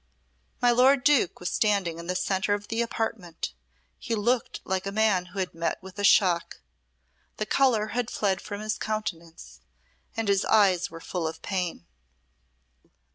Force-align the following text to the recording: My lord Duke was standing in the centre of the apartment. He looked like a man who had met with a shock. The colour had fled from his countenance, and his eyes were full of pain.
My 0.63 0.71
lord 0.71 1.03
Duke 1.03 1.39
was 1.39 1.51
standing 1.51 1.99
in 1.99 2.07
the 2.07 2.15
centre 2.15 2.55
of 2.55 2.69
the 2.69 2.81
apartment. 2.81 3.53
He 3.99 4.15
looked 4.15 4.59
like 4.65 4.87
a 4.87 4.91
man 4.91 5.25
who 5.27 5.37
had 5.37 5.53
met 5.53 5.77
with 5.83 5.99
a 5.99 6.03
shock. 6.03 6.57
The 7.37 7.45
colour 7.45 7.89
had 7.89 8.09
fled 8.09 8.41
from 8.41 8.61
his 8.61 8.79
countenance, 8.79 9.59
and 10.17 10.27
his 10.27 10.43
eyes 10.45 10.89
were 10.89 11.01
full 11.01 11.27
of 11.27 11.43
pain. 11.43 11.85